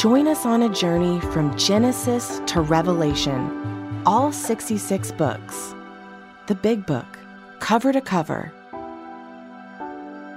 [0.00, 5.74] Join us on a journey from Genesis to Revelation all 66 books.
[6.46, 7.18] The Big Book,
[7.58, 8.50] cover to cover.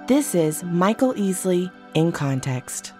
[0.07, 2.91] This is Michael Easley in Context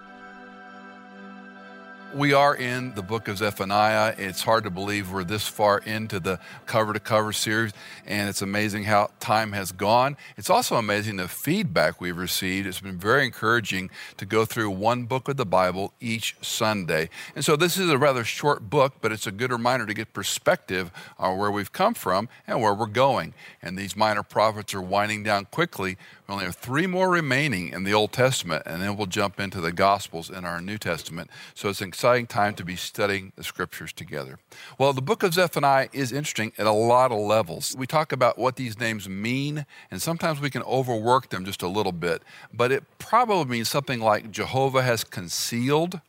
[2.14, 4.14] we are in the book of Zephaniah.
[4.16, 7.72] It's hard to believe we're this far into the cover to cover series,
[8.06, 10.16] and it's amazing how time has gone.
[10.36, 12.68] It's also amazing the feedback we've received.
[12.68, 17.10] It's been very encouraging to go through one book of the Bible each Sunday.
[17.34, 20.12] And so this is a rather short book, but it's a good reminder to get
[20.12, 23.34] perspective on where we've come from and where we're going.
[23.60, 25.96] And these minor prophets are winding down quickly.
[26.26, 29.60] We only have three more remaining in the Old Testament, and then we'll jump into
[29.60, 31.28] the Gospels in our New Testament.
[31.52, 34.38] So it's an exciting time to be studying the Scriptures together.
[34.78, 37.76] Well, the book of Zephaniah is interesting at a lot of levels.
[37.76, 41.68] We talk about what these names mean, and sometimes we can overwork them just a
[41.68, 42.22] little bit,
[42.54, 46.00] but it probably means something like Jehovah has concealed,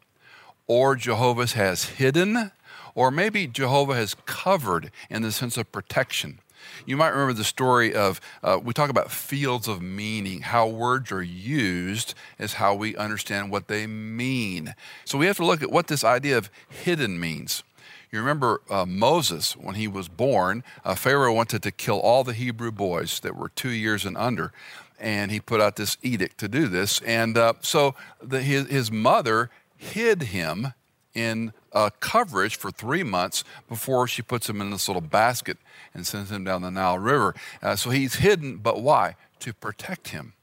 [0.65, 2.51] or Jehovah has hidden,
[2.95, 6.39] or maybe Jehovah has covered in the sense of protection.
[6.85, 10.41] You might remember the story of, uh, we talk about fields of meaning.
[10.41, 14.75] How words are used is how we understand what they mean.
[15.03, 17.63] So we have to look at what this idea of hidden means.
[18.11, 22.33] You remember uh, Moses, when he was born, uh, Pharaoh wanted to kill all the
[22.33, 24.53] Hebrew boys that were two years and under.
[24.99, 27.01] And he put out this edict to do this.
[27.01, 30.73] And uh, so the, his, his mother hid him
[31.15, 35.57] in uh, coverage for three months before she puts him in this little basket
[35.93, 37.33] and sends him down the Nile River.
[37.63, 39.15] Uh, so he's hidden, but why?
[39.39, 40.33] To protect him.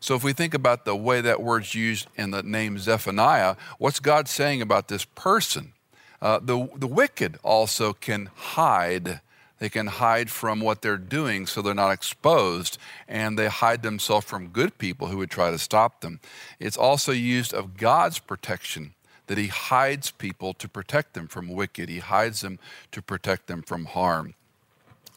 [0.00, 3.98] So if we think about the way that word's used in the name Zephaniah, what's
[3.98, 5.72] God saying about this person?
[6.20, 9.20] Uh, the, the wicked also can hide.
[9.58, 14.26] They can hide from what they're doing so they're not exposed, and they hide themselves
[14.26, 16.20] from good people who would try to stop them.
[16.60, 18.94] It's also used of God's protection
[19.28, 22.58] that He hides people to protect them from wicked, He hides them
[22.92, 24.34] to protect them from harm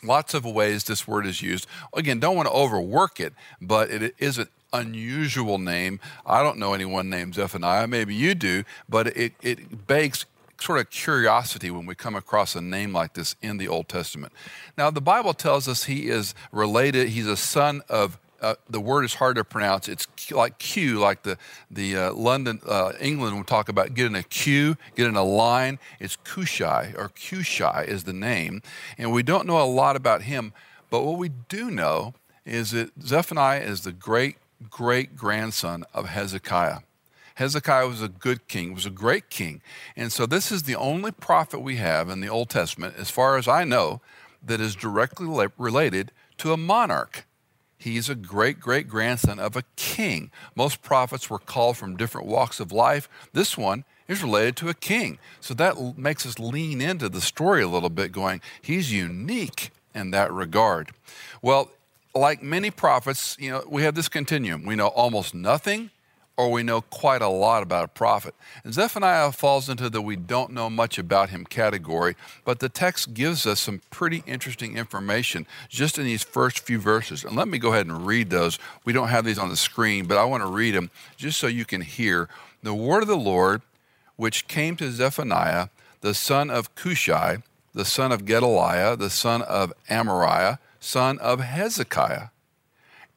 [0.03, 1.67] lots of ways this word is used.
[1.93, 5.99] Again, don't want to overwork it, but it is an unusual name.
[6.25, 7.87] I don't know anyone named Zephaniah.
[7.87, 10.25] Maybe you do, but it, it begs
[10.59, 14.31] sort of curiosity when we come across a name like this in the Old Testament.
[14.77, 19.03] Now, the Bible tells us he is related, he's a son of uh, the word
[19.03, 19.87] is hard to pronounce.
[19.87, 21.37] It's like Q, like the
[21.69, 25.79] the uh, London uh, England would talk about getting a Q, getting a line.
[25.99, 28.61] It's Cushai or Cushai is the name,
[28.97, 30.53] and we don't know a lot about him.
[30.89, 32.13] But what we do know
[32.45, 34.37] is that Zephaniah is the great
[34.69, 36.79] great grandson of Hezekiah.
[37.35, 39.61] Hezekiah was a good king, was a great king,
[39.95, 43.37] and so this is the only prophet we have in the Old Testament, as far
[43.37, 44.01] as I know,
[44.43, 47.25] that is directly related to a monarch.
[47.81, 50.29] He's a great great grandson of a king.
[50.55, 53.09] Most prophets were called from different walks of life.
[53.33, 55.17] This one is related to a king.
[55.39, 60.11] So that makes us lean into the story a little bit, going, he's unique in
[60.11, 60.91] that regard.
[61.41, 61.71] Well,
[62.13, 64.65] like many prophets, you know, we have this continuum.
[64.65, 65.89] We know almost nothing
[66.41, 68.33] or we know quite a lot about a prophet.
[68.63, 73.13] And Zephaniah falls into the we don't know much about him category, but the text
[73.13, 77.23] gives us some pretty interesting information just in these first few verses.
[77.23, 78.57] And let me go ahead and read those.
[78.83, 81.45] We don't have these on the screen, but I want to read them just so
[81.45, 82.27] you can hear.
[82.63, 83.61] The word of the Lord,
[84.15, 85.67] which came to Zephaniah,
[86.01, 87.43] the son of Cushai,
[87.75, 92.29] the son of Gedaliah, the son of Amariah, son of Hezekiah,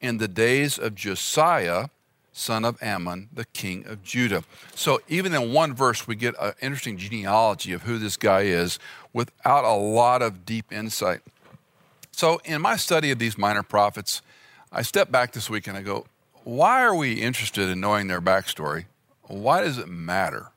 [0.03, 1.87] in the days of Josiah,
[2.35, 4.43] son of Amon, the king of Judah.
[4.75, 8.79] So even in one verse, we get an interesting genealogy of who this guy is
[9.13, 11.21] without a lot of deep insight.
[12.11, 14.21] So in my study of these minor prophets,
[14.73, 16.07] I step back this week and I go,
[16.43, 18.87] why are we interested in knowing their backstory?
[19.23, 20.49] Why does it matter?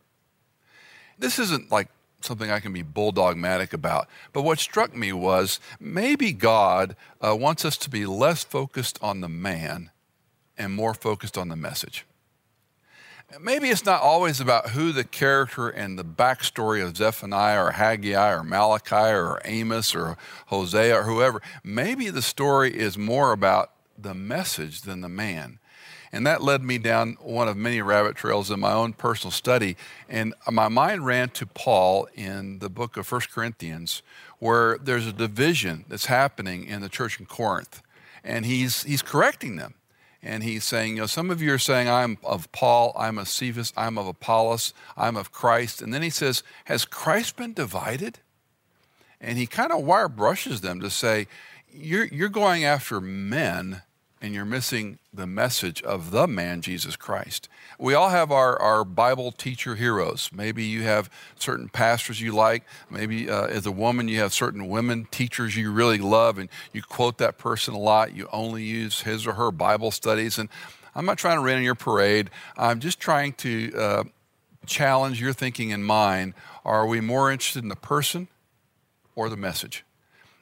[1.20, 1.90] This isn't like
[2.22, 4.08] something I can be bulldogmatic about.
[4.34, 9.22] But what struck me was maybe God uh, wants us to be less focused on
[9.22, 9.92] the man
[10.58, 12.06] and more focused on the message.
[13.42, 18.32] Maybe it's not always about who the character and the backstory of Zephaniah or Haggai
[18.32, 21.42] or Malachi or Amos or Hosea or whoever.
[21.62, 25.60] Maybe the story is more about the message than the man.
[26.14, 29.76] And that led me down one of many rabbit trails in my own personal study.
[30.08, 34.04] And my mind ran to Paul in the book of 1 Corinthians,
[34.40, 37.82] where there's a division that's happening in the church in Corinth.
[38.24, 39.74] And he's, he's correcting them.
[40.24, 43.28] And he's saying, you know, some of you are saying, I'm of Paul, I'm of
[43.28, 45.82] Cephas, I'm of Apollos, I'm of Christ.
[45.82, 48.20] And then he says, Has Christ been divided?
[49.22, 51.28] And he kind of wire brushes them to say,
[51.72, 53.82] you're, you're going after men
[54.22, 57.48] and you're missing the message of the man, Jesus Christ.
[57.80, 60.32] We all have our, our Bible teacher heroes.
[60.34, 62.64] Maybe you have certain pastors you like.
[62.90, 66.82] Maybe uh, as a woman, you have certain women teachers you really love, and you
[66.82, 68.16] quote that person a lot.
[68.16, 70.40] You only use his or her Bible studies.
[70.40, 70.50] And
[70.96, 74.04] I'm not trying to rain on your parade, I'm just trying to uh,
[74.66, 76.34] challenge your thinking and mine.
[76.66, 78.28] Are we more interested in the person
[79.16, 79.86] or the message?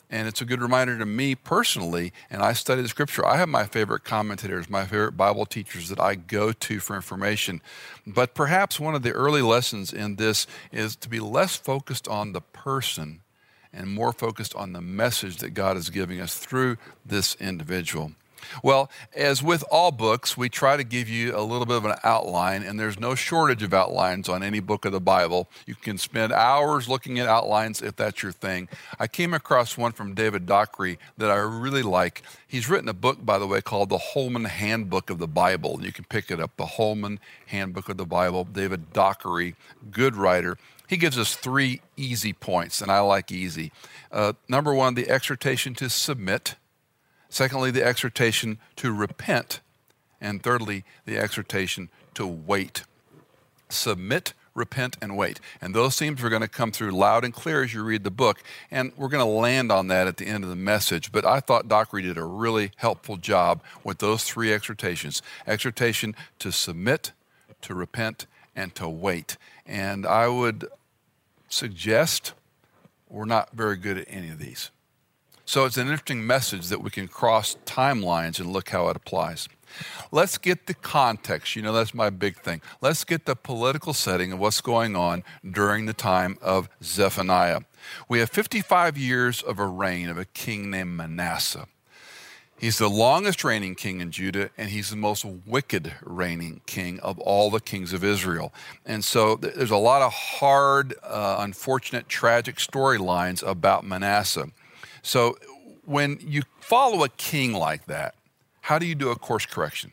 [0.09, 3.25] And it's a good reminder to me personally, and I study the scripture.
[3.25, 7.61] I have my favorite commentators, my favorite Bible teachers that I go to for information.
[8.05, 12.33] But perhaps one of the early lessons in this is to be less focused on
[12.33, 13.21] the person
[13.73, 18.11] and more focused on the message that God is giving us through this individual.
[18.63, 21.95] Well, as with all books, we try to give you a little bit of an
[22.03, 25.49] outline, and there's no shortage of outlines on any book of the Bible.
[25.65, 28.67] You can spend hours looking at outlines if that's your thing.
[28.99, 32.23] I came across one from David Dockery that I really like.
[32.47, 35.79] He's written a book, by the way, called The Holman Handbook of the Bible.
[35.81, 38.45] You can pick it up, The Holman Handbook of the Bible.
[38.45, 39.55] David Dockery,
[39.91, 40.57] good writer.
[40.87, 43.71] He gives us three easy points, and I like easy.
[44.11, 46.55] Uh, number one, the exhortation to submit.
[47.35, 49.59] Secondly, the exhortation to repent.
[50.21, 52.85] And thirdly, the exhortation to wait.
[53.67, 55.41] Submit, repent, and wait.
[55.59, 58.09] And those themes are going to come through loud and clear as you read the
[58.09, 58.41] book.
[58.71, 61.11] And we're going to land on that at the end of the message.
[61.11, 66.53] But I thought Dockery did a really helpful job with those three exhortations exhortation to
[66.53, 67.11] submit,
[67.63, 69.35] to repent, and to wait.
[69.65, 70.69] And I would
[71.49, 72.31] suggest
[73.09, 74.71] we're not very good at any of these.
[75.47, 79.47] So it's an interesting message that we can cross timelines and look how it applies.
[80.11, 81.55] Let's get the context.
[81.55, 82.61] You know, that's my big thing.
[82.81, 87.61] Let's get the political setting of what's going on during the time of Zephaniah.
[88.09, 91.67] We have 55 years of a reign of a king named Manasseh.
[92.57, 97.19] He's the longest reigning king in Judah, and he's the most wicked reigning king of
[97.19, 98.53] all the kings of Israel.
[98.85, 104.51] And so there's a lot of hard, uh, unfortunate, tragic storylines about Manasseh.
[105.05, 105.37] So
[105.85, 108.15] when you follow a king like that,
[108.61, 109.91] how do you do a course correction?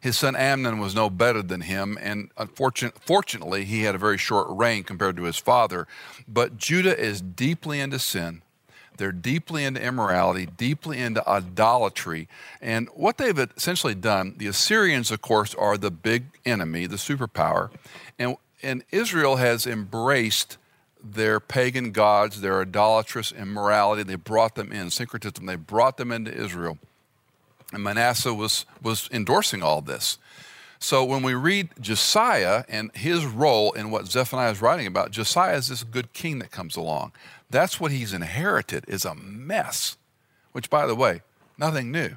[0.00, 4.46] His son Amnon was no better than him, and unfortunately, he had a very short
[4.48, 5.86] reign compared to his father.
[6.26, 8.40] But Judah is deeply into sin.
[8.96, 12.26] They're deeply into immorality, deeply into idolatry.
[12.62, 17.70] And what they've essentially done, the Assyrians, of course, are the big enemy, the superpower.
[18.18, 20.56] And, and Israel has embraced
[21.02, 24.02] their pagan gods, their idolatrous immorality.
[24.02, 25.46] They brought them in, syncretism.
[25.46, 26.78] They brought them into Israel.
[27.72, 30.18] And Manasseh was, was endorsing all this.
[30.78, 35.56] So when we read Josiah and his role in what Zephaniah is writing about, Josiah
[35.56, 37.12] is this good king that comes along.
[37.50, 39.98] That's what he's inherited is a mess,
[40.52, 41.20] which by the way,
[41.58, 42.16] nothing new.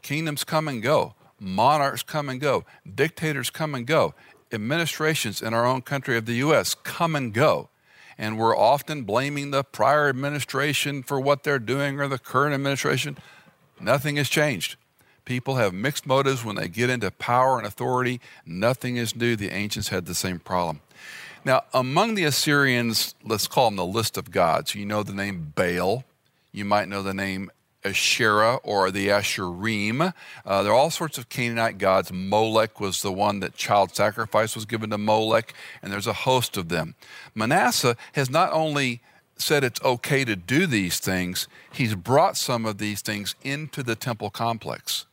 [0.00, 1.14] Kingdoms come and go.
[1.38, 2.64] Monarchs come and go.
[2.94, 4.14] Dictators come and go
[4.52, 6.74] administrations in our own country of the U.S.
[6.74, 7.68] come and go.
[8.18, 13.16] And we're often blaming the prior administration for what they're doing or the current administration.
[13.80, 14.76] Nothing has changed.
[15.24, 18.20] People have mixed motives when they get into power and authority.
[18.44, 19.36] Nothing is new.
[19.36, 20.80] The ancients had the same problem.
[21.44, 24.74] Now, among the Assyrians, let's call them the list of gods.
[24.74, 26.04] You know the name Baal.
[26.52, 27.50] You might know the name
[27.84, 30.12] Asherah or the Asherim.
[30.44, 32.12] Uh, there are all sorts of Canaanite gods.
[32.12, 36.56] Molech was the one that child sacrifice was given to Molech, and there's a host
[36.56, 36.94] of them.
[37.34, 39.00] Manasseh has not only
[39.36, 43.96] said it's okay to do these things, he's brought some of these things into the
[43.96, 45.06] temple complex.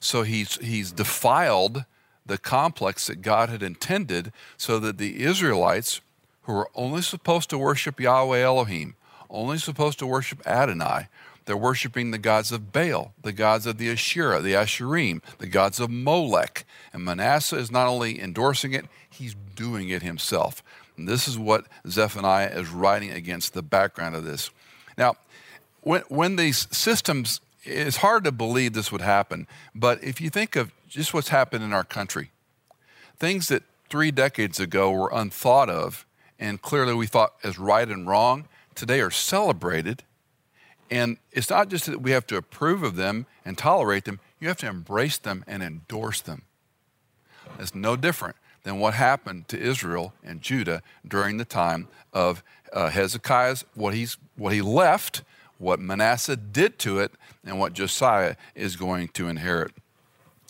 [0.00, 1.84] So he's, he's defiled
[2.26, 6.00] the complex that God had intended so that the Israelites,
[6.42, 8.96] who were only supposed to worship Yahweh Elohim,
[9.28, 11.06] only supposed to worship Adonai,
[11.44, 15.80] they're worshiping the gods of Baal, the gods of the Asherah, the Asherim, the gods
[15.80, 16.64] of Molech.
[16.92, 20.62] And Manasseh is not only endorsing it, he's doing it himself.
[20.96, 24.50] And this is what Zephaniah is writing against the background of this.
[24.96, 25.16] Now,
[25.80, 30.56] when, when these systems, it's hard to believe this would happen, but if you think
[30.56, 32.30] of just what's happened in our country,
[33.18, 36.06] things that three decades ago were unthought of
[36.38, 40.02] and clearly we thought as right and wrong, today are celebrated
[40.90, 44.48] and it's not just that we have to approve of them and tolerate them, you
[44.48, 46.42] have to embrace them and endorse them.
[47.58, 52.42] It's no different than what happened to Israel and Judah during the time of
[52.72, 55.22] uh, Hezekiah's, what, he's, what he left,
[55.58, 57.12] what Manasseh did to it,
[57.44, 59.72] and what Josiah is going to inherit.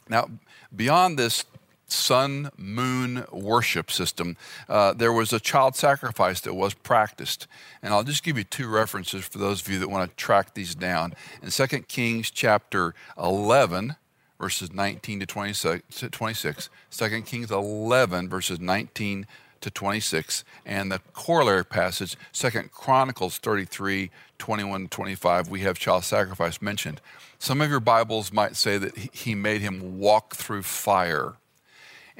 [0.08, 0.28] Now,
[0.74, 1.44] beyond this
[1.92, 4.36] sun moon worship system,
[4.68, 7.46] uh, there was a child sacrifice that was practiced.
[7.82, 10.54] And I'll just give you two references for those of you that want to track
[10.54, 11.14] these down.
[11.42, 13.96] In 2 Kings chapter 11,
[14.40, 19.26] verses 19 to 26, 26 2 Kings 11, verses 19
[19.60, 26.04] to 26, and the corollary passage, 2 Chronicles 33, 21 to 25, we have child
[26.04, 27.00] sacrifice mentioned.
[27.38, 31.34] Some of your Bibles might say that he made him walk through fire.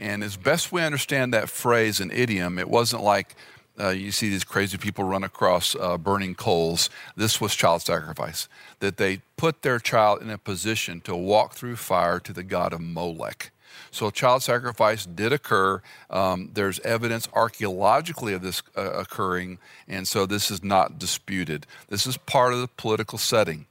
[0.01, 3.37] And as best we understand that phrase and idiom, it wasn't like
[3.79, 6.89] uh, you see these crazy people run across uh, burning coals.
[7.17, 8.49] This was child sacrifice,
[8.81, 12.73] that they put their child in a position to walk through fire to the god
[12.73, 13.53] of Molech.
[13.91, 15.83] So, child sacrifice did occur.
[16.09, 21.67] Um, there's evidence archaeologically of this uh, occurring, and so this is not disputed.
[21.89, 23.67] This is part of the political setting.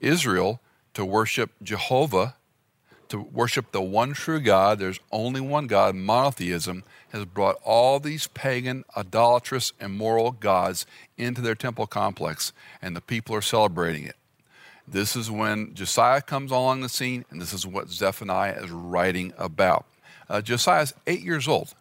[0.00, 0.60] Israel,
[0.94, 2.34] to worship Jehovah,
[3.14, 8.26] to worship the one true God, there's only one God, monotheism, has brought all these
[8.26, 10.84] pagan, idolatrous, immoral gods
[11.16, 12.52] into their temple complex,
[12.82, 14.16] and the people are celebrating it.
[14.88, 19.32] This is when Josiah comes along the scene, and this is what Zephaniah is writing
[19.38, 19.86] about.
[20.28, 21.72] Uh, Josiah is eight years old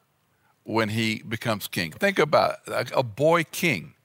[0.66, 1.94] when he becomes king.
[1.94, 3.96] Think about it, a boy king.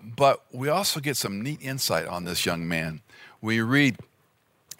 [0.00, 3.00] But we also get some neat insight on this young man.
[3.42, 3.96] We read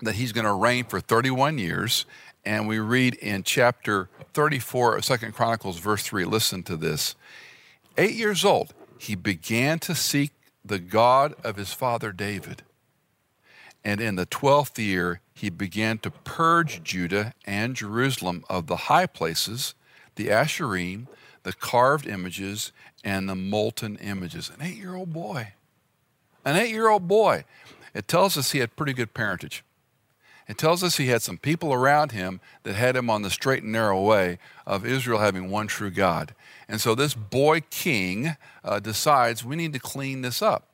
[0.03, 2.07] that he's going to reign for 31 years,
[2.45, 7.15] and we read in chapter 34 of Second Chronicles, verse 3, listen to this.
[7.99, 10.33] Eight years old, he began to seek
[10.65, 12.63] the God of his father David.
[13.85, 19.07] And in the twelfth year, he began to purge Judah and Jerusalem of the high
[19.07, 19.75] places,
[20.17, 21.07] the Asherim,
[21.45, 24.51] the carved images, and the molten images.
[24.51, 25.55] An eight year old boy.
[26.45, 27.45] An eight year old boy.
[27.95, 29.65] It tells us he had pretty good parentage.
[30.51, 33.63] It tells us he had some people around him that had him on the straight
[33.63, 36.35] and narrow way of Israel having one true God.
[36.69, 40.67] And so this boy king uh, decides we need to clean this up.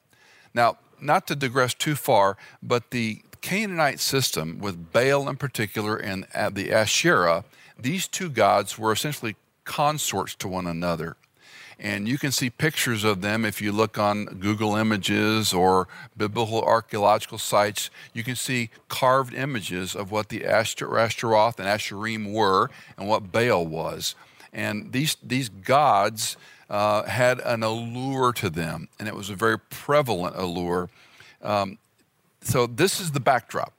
[0.54, 6.24] Now, not to digress too far, but the Canaanite system, with Baal in particular and
[6.52, 7.44] the Asherah,
[7.78, 11.18] these two gods were essentially consorts to one another.
[11.78, 16.62] And you can see pictures of them if you look on Google Images or biblical
[16.62, 17.90] archaeological sites.
[18.14, 23.66] You can see carved images of what the Ashtaroth and Asherim were and what Baal
[23.66, 24.14] was.
[24.54, 26.38] And these, these gods
[26.70, 30.88] uh, had an allure to them, and it was a very prevalent allure.
[31.42, 31.78] Um,
[32.40, 33.72] so, this is the backdrop.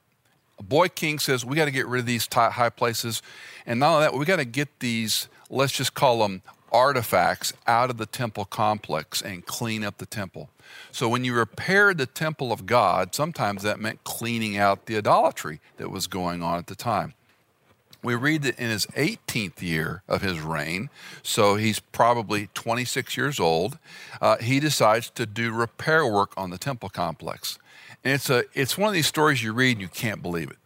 [0.59, 3.21] A boy king says, We got to get rid of these high places.
[3.65, 7.89] And not only that, we got to get these, let's just call them artifacts out
[7.89, 10.49] of the temple complex and clean up the temple.
[10.91, 15.59] So when you repaired the temple of God, sometimes that meant cleaning out the idolatry
[15.77, 17.13] that was going on at the time.
[18.03, 20.89] We read that in his 18th year of his reign,
[21.23, 23.79] so he's probably 26 years old,
[24.21, 27.57] uh, he decides to do repair work on the temple complex.
[28.03, 30.57] And it's, a, it's one of these stories you read and you can't believe it.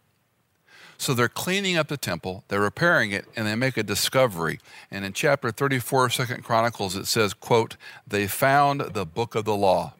[1.02, 4.60] So they're cleaning up the temple, they're repairing it, and they make a discovery.
[4.88, 9.44] And in chapter 34 of Second Chronicles, it says, quote, they found the book of
[9.44, 9.94] the law.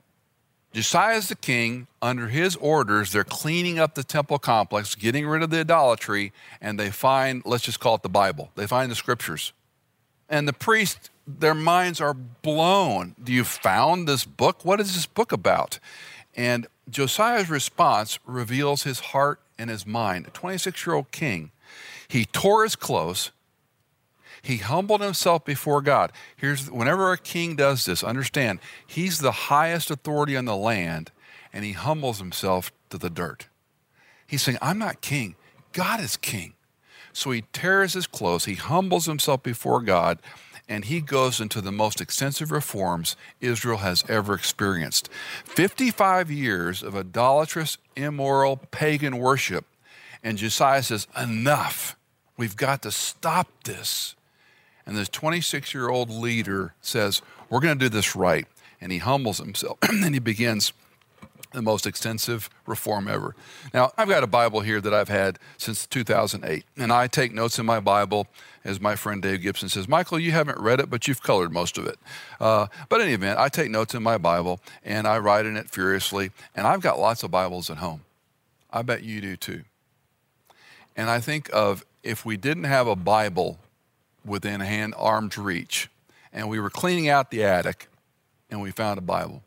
[0.73, 1.89] Josiah is the king.
[2.01, 6.79] Under his orders, they're cleaning up the temple complex, getting rid of the idolatry, and
[6.79, 8.53] they find, let's just call it the Bible.
[8.55, 9.53] They find the scriptures.
[10.29, 13.17] And the priests, their minds are blown.
[13.21, 14.65] Do you found this book?
[14.65, 15.81] What is this book about?
[16.37, 20.26] And Josiah's response reveals his heart and his mind.
[20.26, 21.52] A 26 year old king.
[22.09, 23.31] He tore his clothes.
[24.42, 26.11] He humbled himself before God.
[26.37, 31.12] Here's whenever a king does this, understand he's the highest authority on the land,
[31.52, 33.47] and he humbles himself to the dirt.
[34.26, 35.37] He's saying, I'm not king,
[35.73, 36.54] God is king.
[37.12, 40.19] So he tears his clothes, he humbles himself before God,
[40.73, 45.11] and he goes into the most extensive reforms Israel has ever experienced.
[45.45, 49.67] 55 years of idolatrous, immoral, pagan worship.
[50.25, 51.95] And Josiah says, Enough.
[52.38, 54.17] We've got to stop this.
[54.87, 58.47] And this 26 year old leader says, We're going to do this right.
[58.81, 60.73] And he humbles himself and he begins
[61.53, 63.35] the most extensive reform ever.
[63.73, 67.59] Now, I've got a Bible here that I've had since 2008, and I take notes
[67.59, 68.27] in my Bible,
[68.65, 69.89] as my friend Dave Gibson says.
[69.89, 71.99] Michael, you haven't read it, but you've colored most of it.
[72.41, 75.57] Uh, but in any event, I take notes in my Bible, and I write in
[75.57, 78.03] it furiously, and I've got lots of Bibles at home.
[78.71, 79.63] I bet you do too.
[80.97, 83.59] And I think of if we didn't have a Bible
[84.25, 85.89] within hand arm's reach,
[86.33, 87.89] and we were cleaning out the attic
[88.51, 89.43] and we found a Bible.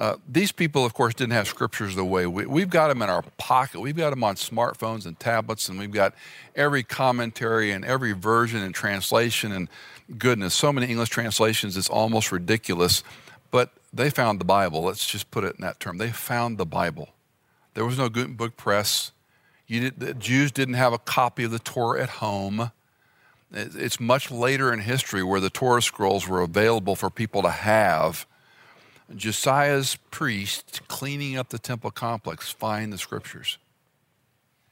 [0.00, 3.10] Uh, these people, of course, didn't have scriptures the way we, have got them in
[3.10, 3.80] our pocket.
[3.80, 6.14] We've got them on smartphones and tablets, and we've got
[6.56, 9.52] every commentary and every version and translation.
[9.52, 9.68] And
[10.16, 13.04] goodness, so many English translations, it's almost ridiculous.
[13.50, 14.82] But they found the Bible.
[14.82, 15.98] Let's just put it in that term.
[15.98, 17.10] They found the Bible.
[17.74, 19.12] There was no Gutenberg press.
[19.68, 22.70] Did, the Jews didn't have a copy of the Torah at home.
[23.52, 28.26] It's much later in history where the Torah scrolls were available for people to have.
[29.14, 33.58] Josiah's priests cleaning up the temple complex find the scriptures.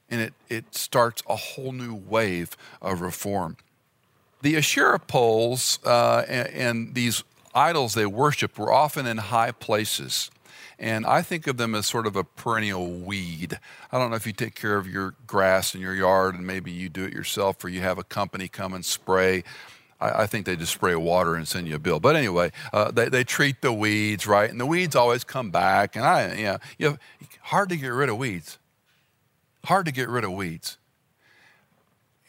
[0.09, 3.57] And it, it starts a whole new wave of reform.
[4.41, 10.31] The Asherah poles uh, and, and these idols they worshiped were often in high places.
[10.79, 13.59] And I think of them as sort of a perennial weed.
[13.91, 16.71] I don't know if you take care of your grass in your yard and maybe
[16.71, 19.43] you do it yourself or you have a company come and spray.
[19.99, 21.99] I, I think they just spray water and send you a bill.
[21.99, 24.49] But anyway, uh, they, they treat the weeds, right?
[24.49, 25.95] And the weeds always come back.
[25.95, 26.99] And I, you know, you have,
[27.41, 28.57] hard to get rid of weeds.
[29.65, 30.77] Hard to get rid of weeds.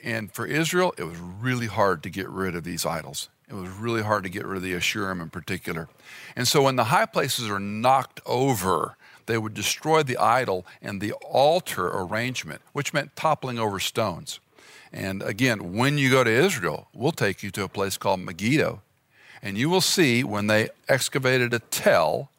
[0.03, 3.29] And for Israel, it was really hard to get rid of these idols.
[3.49, 5.89] It was really hard to get rid of the Asherim in particular.
[6.37, 8.97] And so when the high places are knocked over,
[9.27, 14.41] they would destroy the idol and the altar arrangement, which meant toppling over stones.
[14.93, 18.83] And again, when you go to Israel, we'll take you to a place called Megiddo,
[19.43, 22.31] and you will see when they excavated a tell,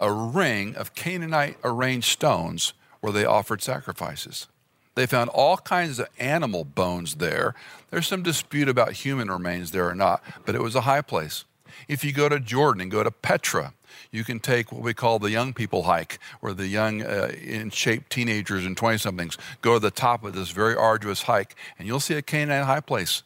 [0.00, 4.48] a ring of Canaanite arranged stones where they offered sacrifices.
[4.94, 7.54] They found all kinds of animal bones there.
[7.90, 11.44] There's some dispute about human remains there or not, but it was a high place.
[11.88, 13.74] If you go to Jordan and go to Petra,
[14.12, 17.70] you can take what we call the young people hike, where the young, uh, in
[17.70, 21.88] shape teenagers and 20 somethings go to the top of this very arduous hike, and
[21.88, 23.22] you'll see a Canaanite high place.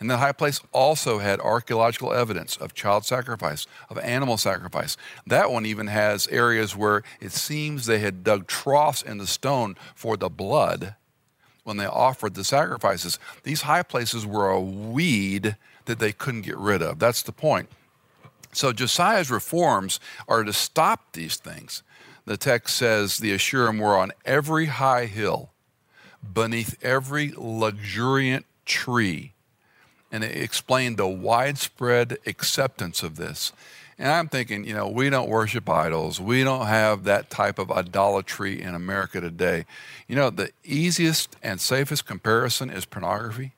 [0.00, 4.96] And the high place also had archaeological evidence of child sacrifice, of animal sacrifice.
[5.24, 9.76] That one even has areas where it seems they had dug troughs in the stone
[9.94, 10.96] for the blood
[11.62, 13.20] when they offered the sacrifices.
[13.44, 16.98] These high places were a weed that they couldn't get rid of.
[16.98, 17.68] That's the point.
[18.52, 21.82] So Josiah's reforms are to stop these things.
[22.24, 25.50] The text says the Asherim were on every high hill,
[26.32, 29.32] beneath every luxuriant tree
[30.12, 33.52] and it explained the widespread acceptance of this.
[33.98, 36.20] And I'm thinking, you know, we don't worship idols.
[36.20, 39.64] We don't have that type of idolatry in America today.
[40.06, 43.52] You know, the easiest and safest comparison is pornography.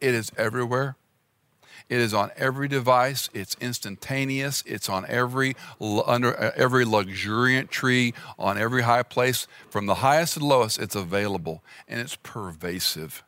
[0.00, 0.96] It is everywhere.
[1.88, 3.30] It is on every device.
[3.32, 4.62] It's instantaneous.
[4.66, 9.46] It's on every under uh, every luxuriant tree, on every high place.
[9.70, 13.22] From the highest to the lowest, it's available and it's pervasive.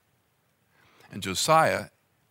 [1.11, 1.87] And Josiah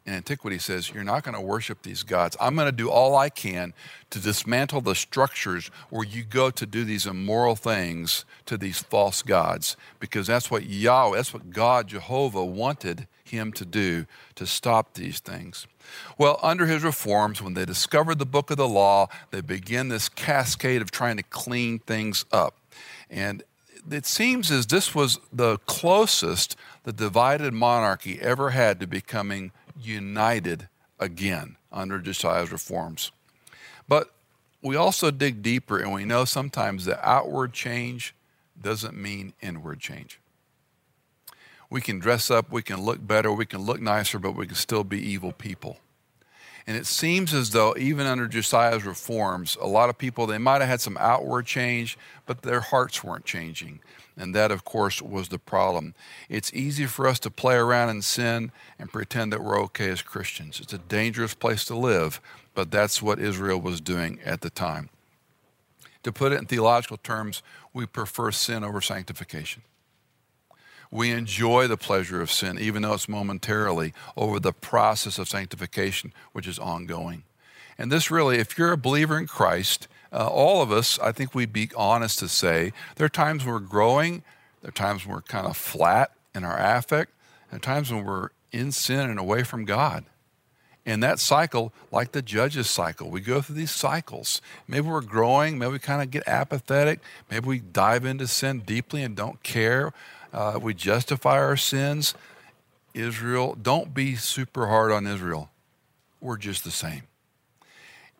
[0.10, 2.36] in antiquity says, You're not going to worship these gods.
[2.40, 3.74] I'm going to do all I can
[4.10, 9.22] to dismantle the structures where you go to do these immoral things to these false
[9.22, 14.94] gods, because that's what Yahweh, that's what God, Jehovah, wanted him to do to stop
[14.94, 15.68] these things.
[16.18, 20.10] Well, under his reforms, when they discovered the book of the law, they began this
[20.10, 22.56] cascade of trying to clean things up.
[23.10, 23.44] And
[23.90, 30.68] it seems as this was the closest the divided monarchy ever had to becoming united
[31.00, 33.12] again under Josiah's reforms.
[33.88, 34.12] But
[34.62, 38.14] we also dig deeper and we know sometimes the outward change
[38.62, 40.20] doesn't mean inward change.
[41.70, 44.56] We can dress up, we can look better, we can look nicer, but we can
[44.56, 45.78] still be evil people.
[46.66, 50.62] And it seems as though even under Josiah's reforms, a lot of people, they might
[50.62, 53.80] have had some outward change, but their hearts weren't changing.
[54.16, 55.96] And that, of course, was the problem.
[56.28, 60.02] It's easy for us to play around in sin and pretend that we're okay as
[60.02, 60.60] Christians.
[60.60, 62.20] It's a dangerous place to live,
[62.54, 64.90] but that's what Israel was doing at the time.
[66.04, 67.42] To put it in theological terms,
[67.74, 69.64] we prefer sin over sanctification.
[70.92, 76.14] We enjoy the pleasure of sin, even though it's momentarily, over the process of sanctification,
[76.32, 77.24] which is ongoing.
[77.78, 81.36] And this really, if you're a believer in Christ, uh, all of us, I think
[81.36, 84.24] we'd be honest to say, there are times we're growing,
[84.62, 87.12] there are times we're kind of flat in our affect,
[87.52, 90.06] and times when we're in sin and away from God.
[90.86, 94.42] And that cycle, like the judges cycle, we go through these cycles.
[94.68, 97.00] Maybe we're growing, maybe we kind of get apathetic,
[97.30, 99.94] maybe we dive into sin deeply and don't care
[100.34, 102.14] uh, we justify our sins.
[102.94, 105.50] Israel, don't be super hard on Israel.
[106.22, 107.04] We're just the same.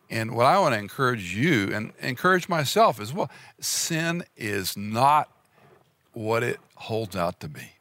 [0.08, 5.30] And what I want to encourage you and encourage myself as well sin is not
[6.12, 7.72] what it holds out to be.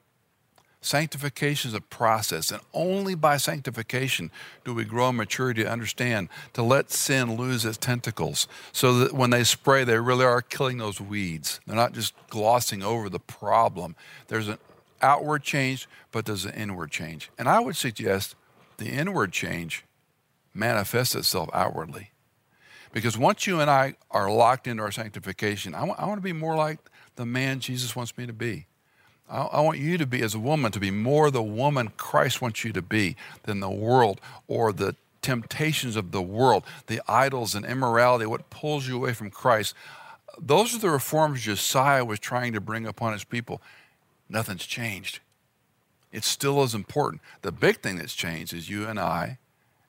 [0.81, 4.31] Sanctification is a process, and only by sanctification
[4.63, 9.13] do we grow in maturity to understand, to let sin lose its tentacles, so that
[9.13, 11.59] when they spray, they really are killing those weeds.
[11.67, 13.97] They're not just glossing over the problem.
[14.29, 14.57] There's an
[15.01, 17.29] outward change, but there's an inward change.
[17.37, 18.35] And I would suggest
[18.77, 19.83] the inward change
[20.53, 22.11] manifests itself outwardly.
[22.93, 26.23] Because once you and I are locked into our sanctification, I want, I want to
[26.23, 26.79] be more like
[27.17, 28.65] the man Jesus wants me to be.
[29.29, 32.41] I, I want you to be, as a woman, to be more the woman Christ
[32.41, 37.55] wants you to be than the world or the temptations of the world, the idols
[37.55, 39.75] and immorality, what pulls you away from Christ.
[40.39, 43.61] Those are the reforms Josiah was trying to bring upon his people.
[44.29, 45.19] Nothing's changed.
[46.11, 47.21] It's still as important.
[47.41, 49.37] The big thing that's changed is you and I,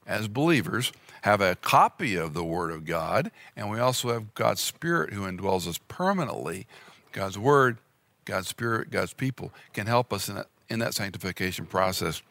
[0.07, 4.61] as believers, have a copy of the Word of God, and we also have God's
[4.61, 6.67] Spirit who indwells us permanently.
[7.13, 7.79] God's Word,
[8.31, 12.23] God's Spirit, God's people can help us in that, in that sanctification process.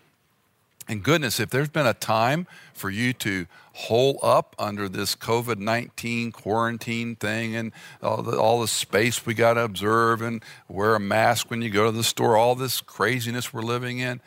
[0.87, 5.57] And goodness, if there's been a time for you to hole up under this COVID
[5.57, 10.95] 19 quarantine thing and all the, all the space we got to observe and wear
[10.95, 14.21] a mask when you go to the store, all this craziness we're living in,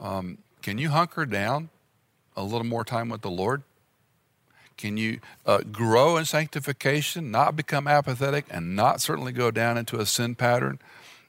[0.00, 1.68] um, can you hunker down
[2.34, 3.62] a little more time with the Lord?
[4.76, 10.00] Can you uh, grow in sanctification, not become apathetic, and not certainly go down into
[10.00, 10.78] a sin pattern?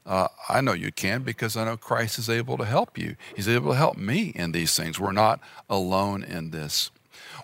[0.06, 3.16] Uh, I know you can because I know Christ is able to help you.
[3.36, 5.00] He's able to help me in these things.
[5.00, 6.92] We're not alone in this.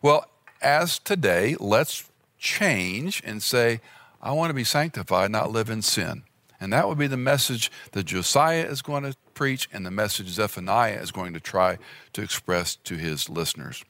[0.02, 0.28] Well,
[0.62, 3.82] as today, let's change and say,
[4.22, 6.24] I want to be sanctified, not live in sin.
[6.60, 10.28] And that would be the message that Josiah is going to preach and the message
[10.28, 11.80] Zephaniah is going to try
[12.14, 13.84] to express to his listeners.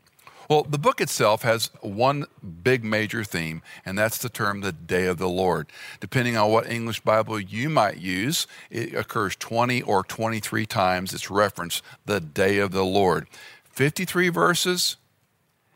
[0.50, 2.26] Well, the book itself has one
[2.64, 5.68] big major theme, and that's the term the day of the Lord.
[6.00, 11.14] Depending on what English Bible you might use, it occurs 20 or 23 times.
[11.14, 13.28] It's referenced the day of the Lord.
[13.72, 14.98] 53 verses,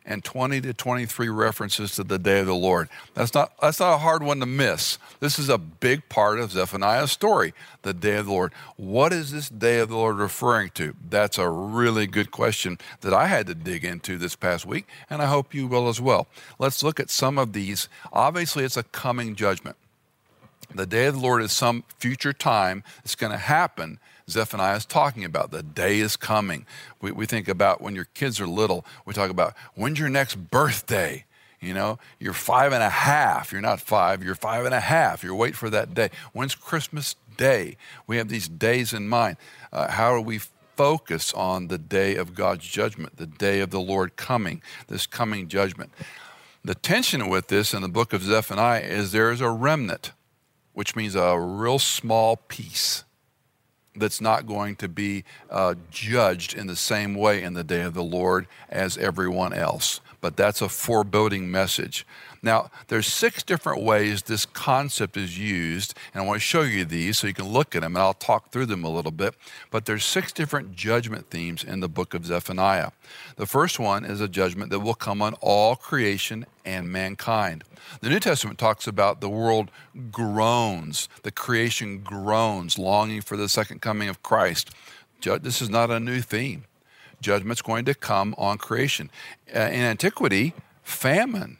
[0.05, 2.89] and 20 to 23 references to the day of the Lord.
[3.13, 4.97] That's not, that's not a hard one to miss.
[5.19, 8.53] This is a big part of Zephaniah's story, the day of the Lord.
[8.77, 10.95] What is this day of the Lord referring to?
[11.09, 15.21] That's a really good question that I had to dig into this past week, and
[15.21, 16.27] I hope you will as well.
[16.59, 17.89] Let's look at some of these.
[18.13, 19.75] Obviously, it's a coming judgment.
[20.73, 24.85] The day of the Lord is some future time that's going to happen Zephaniah is
[24.85, 25.51] talking about.
[25.51, 26.65] The day is coming.
[26.99, 30.35] We, we think about when your kids are little, we talk about when's your next
[30.35, 31.25] birthday?
[31.61, 33.51] You know, you're five and a half.
[33.51, 35.23] You're not five, you're five and a half.
[35.23, 36.09] You're waiting for that day.
[36.33, 37.77] When's Christmas Day?
[38.07, 39.37] We have these days in mind.
[39.71, 40.39] Uh, how do we
[40.75, 45.47] focus on the day of God's judgment, the day of the Lord coming, this coming
[45.47, 45.91] judgment?
[46.63, 50.11] The tension with this in the book of Zephaniah is there is a remnant,
[50.73, 53.03] which means a real small piece
[53.95, 57.93] that's not going to be uh, judged in the same way in the day of
[57.93, 60.01] the Lord as everyone else.
[60.21, 62.05] But that's a foreboding message.
[62.45, 66.85] Now, there's six different ways this concept is used, and I want to show you
[66.85, 69.33] these so you can look at them, and I'll talk through them a little bit.
[69.71, 72.91] But there's six different judgment themes in the book of Zephaniah.
[73.35, 77.63] The first one is a judgment that will come on all creation and mankind.
[78.01, 79.71] The New Testament talks about the world
[80.11, 84.69] groans, the creation groans, longing for the second coming of Christ.
[85.19, 86.65] This is not a new theme.
[87.21, 89.09] Judgment's going to come on creation.
[89.47, 90.53] In antiquity,
[90.83, 91.57] famine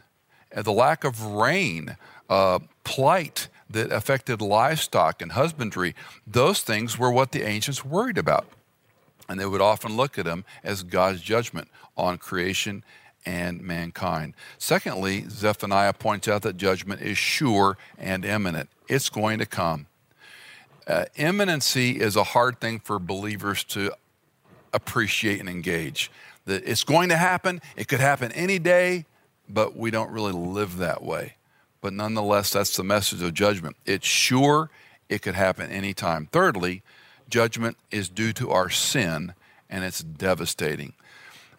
[0.64, 1.98] the lack of rain,
[2.30, 8.48] uh, plight that affected livestock and husbandry, those things were what the ancients worried about.
[9.28, 12.84] And they would often look at them as God's judgment on creation
[13.26, 14.36] and mankind.
[14.58, 19.88] Secondly, Zephaniah points out that judgment is sure and imminent, it's going to come.
[20.88, 23.92] Uh, imminency is a hard thing for believers to
[24.72, 26.12] appreciate and engage.
[26.46, 29.06] That it's going to happen, it could happen any day,
[29.48, 31.36] but we don't really live that way.
[31.82, 33.76] But nonetheless, that's the message of judgment.
[33.86, 34.70] It's sure
[35.08, 36.28] it could happen anytime.
[36.32, 36.82] Thirdly,
[37.30, 39.34] judgment is due to our sin,
[39.70, 40.94] and it's devastating.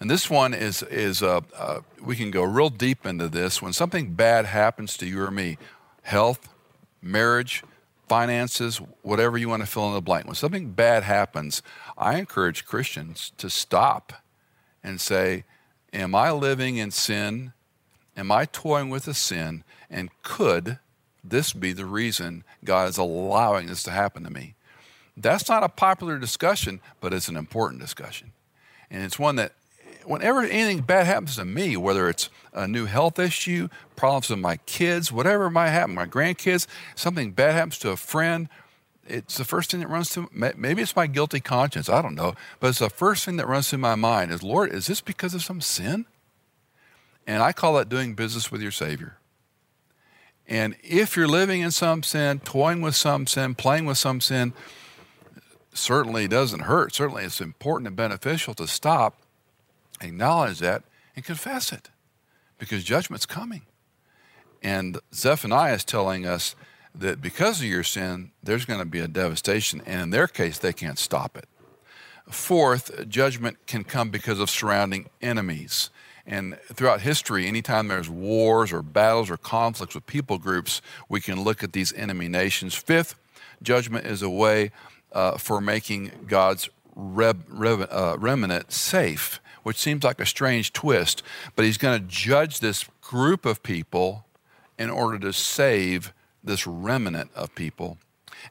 [0.00, 3.62] And this one is is uh, uh, we can go real deep into this.
[3.62, 5.58] When something bad happens to you or me,
[6.02, 6.48] health,
[7.00, 7.62] marriage,
[8.08, 10.26] finances, whatever you want to fill in the blank.
[10.26, 11.62] When something bad happens,
[11.96, 14.12] I encourage Christians to stop
[14.82, 15.44] and say,
[15.92, 17.52] "Am I living in sin
[18.16, 19.64] Am I toying with a sin?
[19.90, 20.78] And could
[21.22, 24.54] this be the reason God is allowing this to happen to me?
[25.16, 28.32] That's not a popular discussion, but it's an important discussion.
[28.90, 29.52] And it's one that,
[30.04, 34.58] whenever anything bad happens to me, whether it's a new health issue, problems with my
[34.58, 38.48] kids, whatever might happen, my grandkids, something bad happens to a friend,
[39.08, 42.34] it's the first thing that runs through maybe it's my guilty conscience i don't know
[42.60, 45.34] but it's the first thing that runs through my mind is lord is this because
[45.34, 46.06] of some sin
[47.26, 49.18] and i call that doing business with your savior
[50.48, 54.52] and if you're living in some sin toying with some sin playing with some sin
[55.72, 59.20] certainly doesn't hurt certainly it's important and beneficial to stop
[60.00, 60.82] acknowledge that
[61.14, 61.90] and confess it
[62.58, 63.62] because judgment's coming
[64.62, 66.54] and zephaniah is telling us
[66.98, 70.58] that because of your sin, there's going to be a devastation, and in their case,
[70.58, 71.46] they can't stop it.
[72.30, 75.90] Fourth, judgment can come because of surrounding enemies.
[76.26, 81.42] And throughout history, anytime there's wars or battles or conflicts with people groups, we can
[81.42, 82.74] look at these enemy nations.
[82.74, 83.14] Fifth,
[83.62, 84.72] judgment is a way
[85.12, 91.22] uh, for making God's reb, reb, uh, remnant safe, which seems like a strange twist,
[91.54, 94.24] but He's going to judge this group of people
[94.78, 96.12] in order to save
[96.42, 97.98] this remnant of people.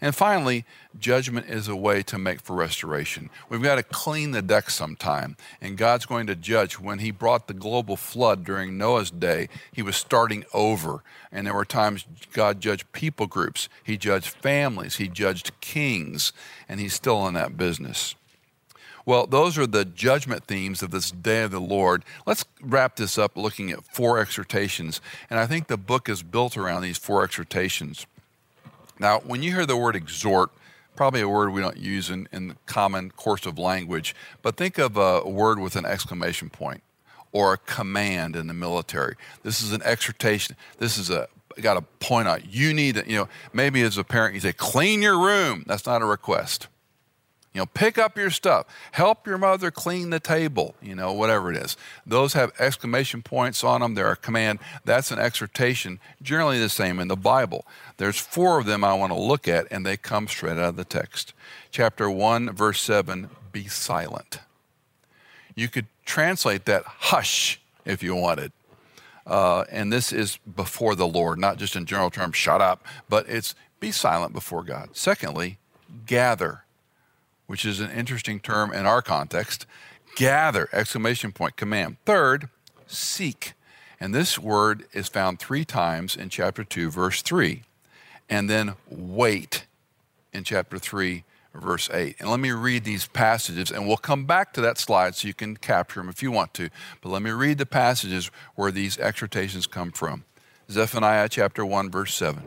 [0.02, 0.66] And finally,
[1.00, 3.30] judgment is a way to make for restoration.
[3.50, 5.38] We've got to clean the deck sometime.
[5.62, 6.80] And God's going to judge.
[6.80, 11.04] When He brought the global flood during Noah's day, He was starting over.
[11.32, 16.34] And there were times God judged people groups, He judged families, He judged kings,
[16.68, 18.16] and He's still in that business.
[19.06, 22.04] Well, those are the judgment themes of this day of the Lord.
[22.26, 25.00] Let's wrap this up looking at four exhortations.
[25.30, 28.08] And I think the book is built around these four exhortations.
[29.00, 30.52] Now, when you hear the word exhort,
[30.96, 34.78] probably a word we don't use in, in the common course of language, but think
[34.78, 36.82] of a, word with an exclamation point
[37.32, 39.16] or a command in the military.
[39.44, 40.56] This is an exhortation.
[40.78, 41.28] This is a
[41.62, 42.54] got to point out.
[42.54, 45.64] You need, to, you know, maybe as a parent, you say, clean your room.
[45.68, 46.68] That's not a request.
[47.56, 48.66] You know, pick up your stuff.
[48.92, 51.78] Help your mother clean the table, you know, whatever it is.
[52.06, 53.96] Those have exclamation points on them.
[53.96, 54.60] They're a command.
[54.84, 57.66] That's an exhortation, generally the same in the Bible.
[57.96, 60.76] There's four of them I want to look at, and they come straight out of
[60.76, 61.32] the text.
[61.72, 64.40] Chapter 1, verse 7 Be silent.
[65.56, 68.52] You could translate that hush if you wanted.
[69.26, 73.30] Uh, and this is before the Lord, not just in general terms, shut up, but
[73.30, 74.90] it's be silent before God.
[74.92, 75.58] Secondly,
[76.06, 76.65] gather
[77.48, 79.66] which is an interesting term in our context.
[80.16, 81.98] Gather, exclamation point, command.
[82.06, 82.50] Third,
[82.88, 83.54] seek.
[84.00, 87.64] And this word is found three times in chapter 2, verse 3.
[88.30, 89.66] And then wait
[90.34, 92.16] in chapter 3, verse 8.
[92.20, 95.34] And let me read these passages, and we'll come back to that slide so you
[95.34, 96.70] can capture them if you want to.
[97.02, 100.26] But let me read the passages where these exhortations come from.
[100.70, 102.44] Zephaniah chapter 1, verse 7.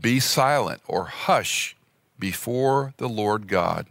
[0.00, 1.76] Be silent or hush
[2.20, 3.86] before the Lord God.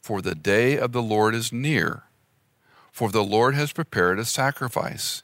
[0.00, 2.04] For the day of the Lord is near.
[2.92, 5.22] For the Lord has prepared a sacrifice.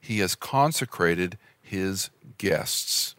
[0.00, 3.14] He has consecrated his guests.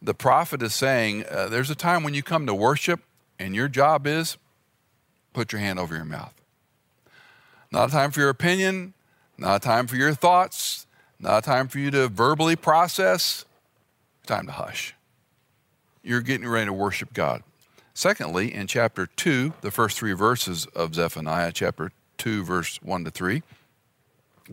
[0.00, 3.00] The prophet is saying uh, there's a time when you come to worship,
[3.38, 4.36] and your job is
[5.32, 6.34] put your hand over your mouth.
[7.70, 8.94] Not a time for your opinion,
[9.36, 10.86] not a time for your thoughts,
[11.18, 13.44] not a time for you to verbally process.
[14.26, 14.94] Time to hush.
[16.02, 17.42] You're getting ready to worship God.
[17.96, 23.10] Secondly, in chapter 2, the first three verses of Zephaniah, chapter 2, verse 1 to
[23.10, 23.42] 3,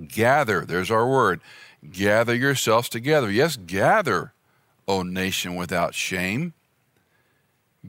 [0.07, 1.41] gather, there's our word,
[1.91, 3.29] gather yourselves together.
[3.29, 4.31] Yes, gather,
[4.87, 6.53] O nation without shame.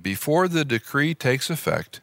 [0.03, 2.01] Before the decree takes effect,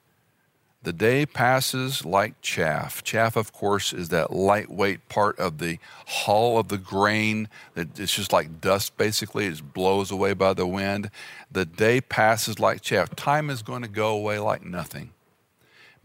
[0.83, 3.03] the day passes like chaff.
[3.03, 8.15] Chaff, of course, is that lightweight part of the hull of the grain that it's
[8.15, 9.45] just like dust, basically.
[9.45, 11.11] It blows away by the wind.
[11.51, 13.15] The day passes like chaff.
[13.15, 15.11] Time is going to go away like nothing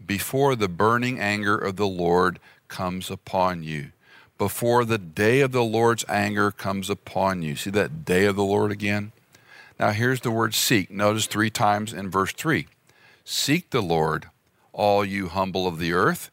[0.05, 3.91] before the burning anger of the Lord comes upon you.
[4.37, 7.55] Before the day of the Lord's anger comes upon you.
[7.55, 9.11] See that day of the Lord again?
[9.79, 10.91] Now, here's the word seek.
[10.91, 12.67] Notice three times in verse 3
[13.25, 14.29] Seek the Lord
[14.77, 16.29] all you humble of the earth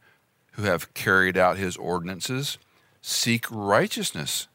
[0.52, 2.58] who have carried out his ordinances.
[3.00, 4.46] Seek righteousness,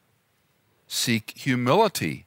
[0.86, 2.24] seek humility.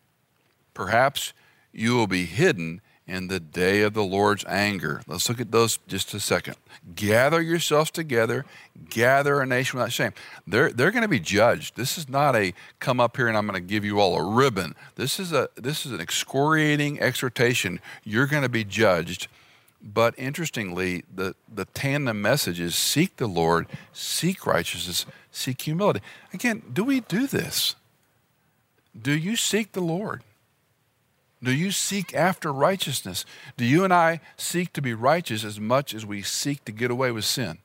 [0.74, 1.34] Perhaps
[1.72, 5.02] you will be hidden in the day of the Lord's anger.
[5.08, 6.56] Let's look at those just a second.
[6.96, 8.46] Gather yourselves together,
[8.90, 10.14] gather a nation without shame.
[10.48, 11.76] They're, they're going to be judged.
[11.76, 14.24] This is not a come up here and I'm going to give you all a
[14.24, 14.76] ribbon.
[14.96, 17.82] This is, a, this is an excoriating exhortation.
[18.04, 19.28] You're going to be judged
[19.84, 26.00] but interestingly, the, the tandem message is seek the Lord, seek righteousness, seek humility.
[26.34, 27.76] Again, do we do this?
[29.00, 30.24] Do you seek the Lord?
[31.42, 33.26] Do you seek after righteousness?
[33.58, 36.90] Do you and I seek to be righteous as much as we seek to get
[36.90, 37.58] away with sin?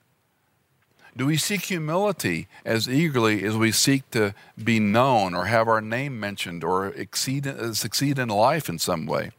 [1.17, 5.81] Do we seek humility as eagerly as we seek to be known or have our
[5.81, 9.31] name mentioned or exceed, succeed in life in some way?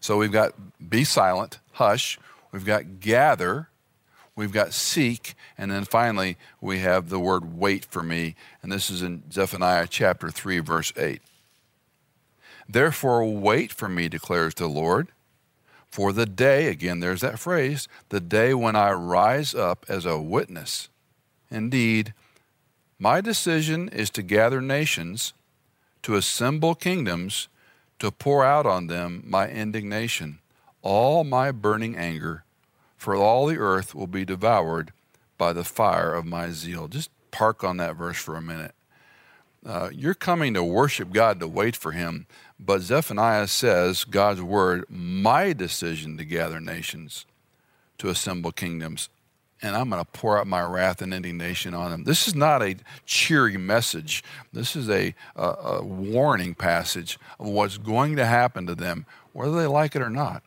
[0.00, 0.54] So we've got
[0.90, 2.18] be silent, hush.
[2.52, 3.68] We've got gather.
[4.34, 5.34] We've got seek.
[5.56, 8.36] And then finally, we have the word wait for me.
[8.62, 11.20] And this is in Zephaniah chapter 3, verse 8.
[12.68, 15.08] Therefore, wait for me, declares the Lord.
[15.90, 20.20] For the day, again, there's that phrase, the day when I rise up as a
[20.20, 20.88] witness.
[21.50, 22.12] Indeed,
[22.98, 25.32] my decision is to gather nations,
[26.02, 27.48] to assemble kingdoms,
[27.98, 30.38] to pour out on them my indignation,
[30.82, 32.44] all my burning anger,
[32.96, 34.92] for all the earth will be devoured
[35.36, 36.88] by the fire of my zeal.
[36.88, 38.74] Just park on that verse for a minute.
[39.64, 42.26] Uh, you're coming to worship God to wait for Him,
[42.58, 47.26] but Zephaniah says, God's word, my decision to gather nations,
[47.98, 49.08] to assemble kingdoms,
[49.60, 52.04] and I'm going to pour out my wrath and indignation on them.
[52.04, 54.22] This is not a cheery message.
[54.52, 59.56] This is a, a, a, warning passage of what's going to happen to them, whether
[59.56, 60.42] they like it or not.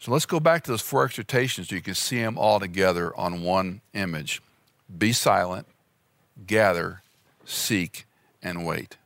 [0.00, 3.16] So let's go back to those four exhortations so you can see them all together
[3.16, 4.42] on one image
[4.98, 5.66] be silent,
[6.46, 7.02] gather,
[7.44, 8.06] seek,
[8.40, 8.96] and wait.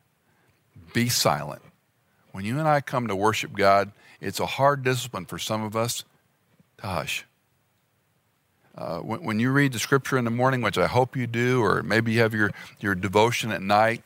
[0.93, 1.63] Be silent.
[2.31, 5.75] When you and I come to worship God, it's a hard discipline for some of
[5.75, 6.03] us
[6.77, 7.25] to hush
[8.77, 11.61] uh, when, when, you read the scripture in the morning, which I hope you do,
[11.61, 14.01] or maybe you have your, your devotion at night,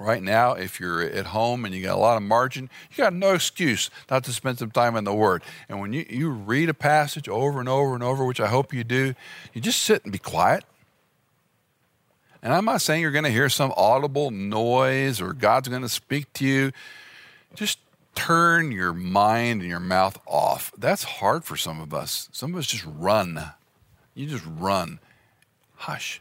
[0.00, 3.12] right now, if you're at home and you got a lot of margin, you got
[3.12, 5.42] no excuse not to spend some time in the Word.
[5.68, 8.72] And when you, you read a passage over and over and over, which I hope
[8.72, 9.14] you do,
[9.52, 10.64] you just sit and be quiet.
[12.42, 15.90] And I'm not saying you're going to hear some audible noise or God's going to
[15.90, 16.72] speak to you.
[17.54, 17.78] Just
[18.14, 20.72] turn your mind and your mouth off.
[20.78, 22.30] That's hard for some of us.
[22.32, 23.52] Some of us just run.
[24.20, 25.00] You just run.
[25.76, 26.20] Hush.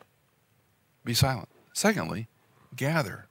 [1.04, 1.50] Be silent.
[1.74, 2.30] Secondly,
[2.74, 3.26] gather.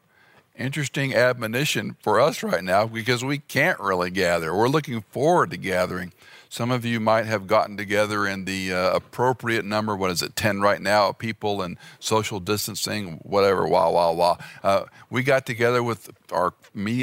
[0.58, 4.52] Interesting admonition for us right now because we can't really gather.
[4.52, 6.12] We're looking forward to gathering.
[6.48, 10.34] Some of you might have gotten together in the uh, appropriate number, what is it,
[10.34, 14.36] 10 right now, people and social distancing, whatever, wah, wah, wah.
[14.64, 16.54] Uh, we got together with our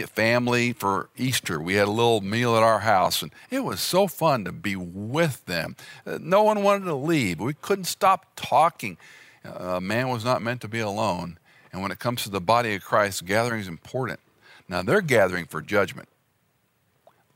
[0.08, 1.62] family for Easter.
[1.62, 4.76] We had a little meal at our house, and it was so fun to be
[4.76, 5.78] with them.
[6.06, 7.40] Uh, no one wanted to leave.
[7.40, 8.98] We couldn't stop talking.
[9.46, 11.38] Uh, man was not meant to be alone.
[11.76, 14.22] And when it comes to the body of Christ, gathering is important.
[14.70, 16.08] Now, they're gathering for judgment.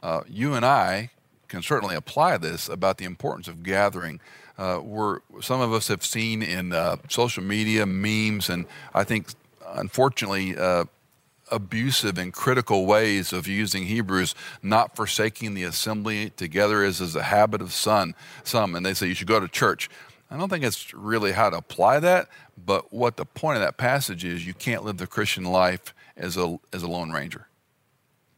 [0.02, 1.10] Uh, you and I
[1.50, 4.22] can certainly apply this about the importance of gathering.
[4.58, 9.28] Uh, we're, some of us have seen in uh, social media memes, and I think,
[9.74, 10.86] unfortunately, uh,
[11.52, 17.24] abusive and critical ways of using Hebrews, not forsaking the assembly together as is a
[17.24, 19.90] habit of son, some, and they say you should go to church.
[20.32, 23.78] I don't think it's really how to apply that, but what the point of that
[23.78, 27.48] passage is you can't live the Christian life as a, as a lone ranger.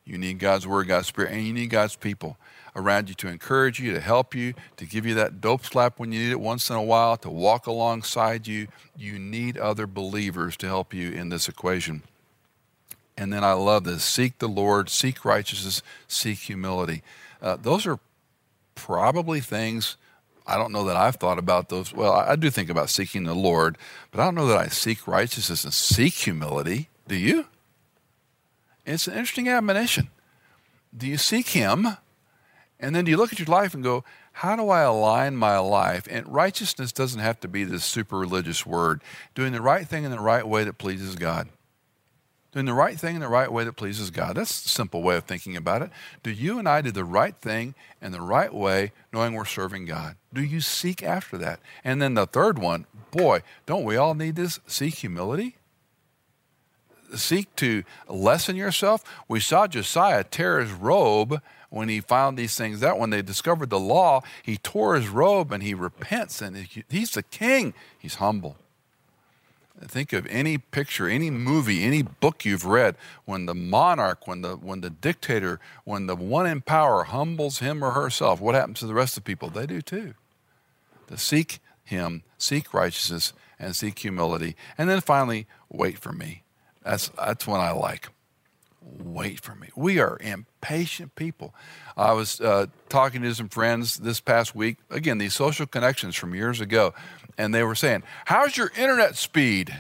[0.06, 2.38] You need God's word, God's spirit, and you need God's people
[2.76, 6.12] around you to encourage you, to help you, to give you that dope slap when
[6.12, 8.68] you need it once in a while, to walk alongside you.
[8.98, 12.04] You need other believers to help you in this equation.
[13.18, 17.04] And then I love this seek the Lord, seek righteousness, seek humility.
[17.42, 18.00] Uh, those are
[18.76, 19.98] probably things
[20.52, 21.94] I don't know that I've thought about those.
[21.94, 23.78] Well, I, do think about seeking the Lord,
[24.12, 26.90] but I don't know that I seek righteousness and seek humility.
[27.08, 27.46] Do you?
[28.86, 30.10] It's an interesting admonition.
[30.96, 31.88] Do you seek Him?
[32.82, 35.58] And then do you look at your life and go, how do I align my
[35.60, 36.06] life?
[36.10, 39.02] And righteousness doesn't have to be this super religious word.
[39.36, 41.48] Doing the right thing in the right way that pleases God.
[42.52, 44.36] Doing the right thing in the right way that pleases God.
[44.36, 45.90] That's a simple way of thinking about it.
[46.22, 49.86] Do you and I do the right thing in the right way, knowing we're serving
[49.86, 50.18] God?
[50.34, 51.62] Do you seek after that?
[51.84, 54.60] And then the third one, boy, don't we all need this?
[54.68, 55.56] Seek humility
[57.16, 59.04] seek to lessen yourself.
[59.28, 63.70] We saw Josiah tear his robe when he found these things out, when they discovered
[63.70, 67.74] the law, he tore his robe and he repents and he's the king.
[67.98, 68.58] He's humble.
[69.84, 74.56] Think of any picture, any movie, any book you've read when the monarch, when the,
[74.56, 78.88] when the dictator, when the one in power humbles him or herself, what happens to
[78.88, 79.50] the rest of the people?
[79.50, 80.14] They do too.
[81.08, 84.56] To seek him, seek righteousness, and seek humility.
[84.78, 86.44] And then finally, wait for me.
[86.84, 88.10] That's, that's one I like
[88.82, 89.70] wait for me.
[89.76, 91.54] We are impatient people.
[91.96, 96.34] I was uh, talking to some friends this past week, again, these social connections from
[96.34, 96.94] years ago,
[97.38, 99.76] and they were saying, How's your internet speed?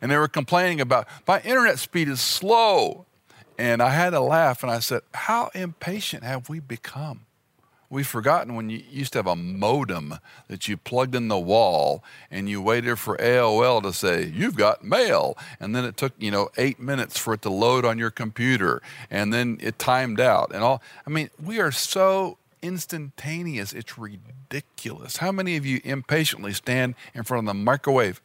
[0.00, 3.06] And they were complaining about, My internet speed is slow.
[3.58, 7.25] And I had to laugh and I said, How impatient have we become?
[7.88, 10.18] We've forgotten when you used to have a modem
[10.48, 14.84] that you plugged in the wall and you waited for AOL to say, You've got
[14.84, 15.38] mail.
[15.60, 18.82] And then it took, you know, eight minutes for it to load on your computer.
[19.08, 20.82] And then it timed out and all.
[21.06, 23.72] I mean, we are so instantaneous.
[23.72, 25.18] It's ridiculous.
[25.18, 28.20] How many of you impatiently stand in front of the microwave?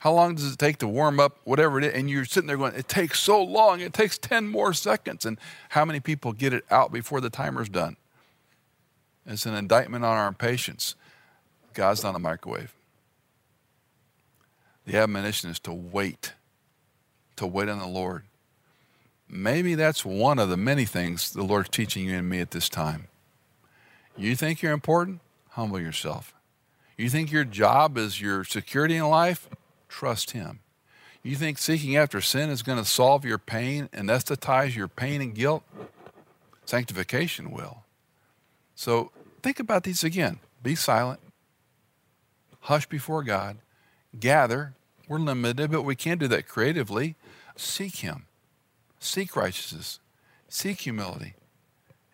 [0.00, 1.94] How long does it take to warm up whatever it is?
[1.94, 3.80] And you're sitting there going, It takes so long.
[3.80, 5.24] It takes 10 more seconds.
[5.24, 5.38] And
[5.70, 7.96] how many people get it out before the timer's done?
[9.26, 10.94] It's an indictment on our impatience.
[11.74, 12.72] God's not a microwave.
[14.86, 16.34] The admonition is to wait,
[17.36, 18.22] to wait on the Lord.
[19.28, 22.68] Maybe that's one of the many things the Lord's teaching you and me at this
[22.68, 23.08] time.
[24.16, 25.20] You think you're important?
[25.50, 26.32] Humble yourself.
[26.96, 29.48] You think your job is your security in life?
[29.88, 30.60] Trust Him.
[31.22, 35.34] You think seeking after sin is going to solve your pain, anesthetize your pain and
[35.34, 35.64] guilt?
[36.64, 37.82] Sanctification will.
[38.76, 39.10] So
[39.46, 40.40] think about these again.
[40.60, 41.20] Be silent.
[42.62, 43.58] Hush before God.
[44.18, 44.74] Gather.
[45.06, 47.14] We're limited, but we can do that creatively.
[47.54, 48.26] Seek Him.
[48.98, 50.00] Seek righteousness.
[50.48, 51.34] Seek humility.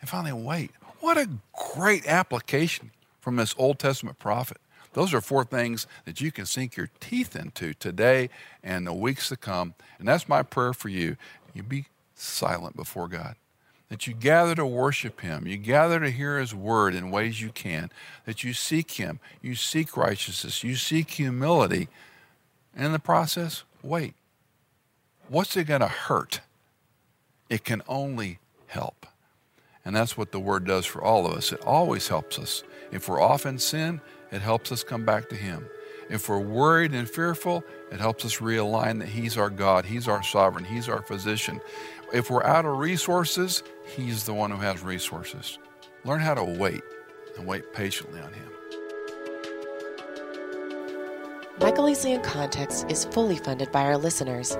[0.03, 0.72] And finally, wait.
[1.01, 1.30] What a
[1.74, 4.59] great application from this Old Testament prophet.
[4.93, 8.28] Those are four things that you can sink your teeth into today
[8.62, 9.72] and the weeks to come.
[9.99, 11.16] And that's my prayer for you.
[11.55, 13.37] You be silent before God
[13.93, 17.51] that you gather to worship Him, you gather to hear His word in ways you
[17.51, 17.90] can,
[18.24, 21.88] that you seek Him, you seek righteousness, you seek humility,
[22.74, 24.14] and in the process, wait.
[25.28, 26.40] What's it going to hurt?
[27.51, 28.38] It can only
[28.68, 29.05] help.
[29.84, 31.53] And that's what the word does for all of us.
[31.53, 32.64] It always helps us.
[32.93, 35.66] If we're off in sin, it helps us come back to Him.
[36.09, 40.22] If we're worried and fearful, it helps us realign that He's our God, He's our
[40.22, 41.61] sovereign, He's our physician.
[42.12, 45.59] If we're out of resources, He's the one who has resources.
[46.05, 46.83] Learn how to wait
[47.37, 48.49] and wait patiently on Him.
[51.61, 54.57] Michael Easley in Context is fully funded by our listeners.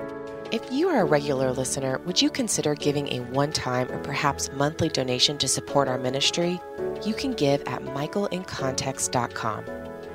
[0.51, 4.51] If you are a regular listener, would you consider giving a one time or perhaps
[4.53, 6.61] monthly donation to support our ministry?
[7.03, 9.65] You can give at michaelincontext.com.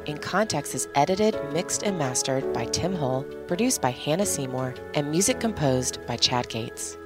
[0.07, 5.11] In Context is edited, mixed, and mastered by Tim Hull, produced by Hannah Seymour, and
[5.11, 6.97] music composed by Chad Gates.